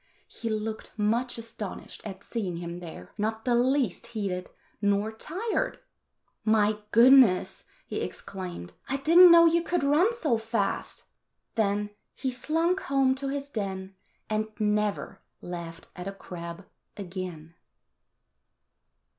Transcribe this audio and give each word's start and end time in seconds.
He 0.27 0.49
looked 0.49 0.97
much 0.97 1.37
astonished 1.37 2.01
at 2.03 2.23
seeing 2.23 2.57
him 2.57 2.79
there, 2.79 3.11
not 3.19 3.45
the 3.45 3.53
least 3.53 4.07
heated 4.07 4.49
nor 4.81 5.11
tired. 5.11 5.77
"My 6.43 6.79
goodness!" 6.89 7.65
he 7.85 8.01
exclaimed. 8.01 8.73
"I 8.89 8.97
did 8.97 9.19
n't 9.19 9.29
know 9.29 9.45
you 9.45 9.61
could 9.61 9.83
run 9.83 10.11
so 10.15 10.39
fast." 10.39 11.05
Then 11.53 11.91
he 12.15 12.31
slunk 12.31 12.79
home 12.79 13.13
to 13.13 13.27
his 13.27 13.51
den, 13.51 13.93
and 14.27 14.47
never 14.59 15.21
laughed 15.39 15.87
at 15.95 16.07
a 16.07 16.13
crab 16.13 16.65
again. 16.97 17.53